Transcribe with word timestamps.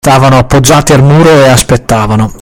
Stavano 0.03 0.39
appoggiati 0.39 0.93
al 0.93 1.03
muro 1.03 1.29
e 1.29 1.47
aspettavano. 1.49 2.33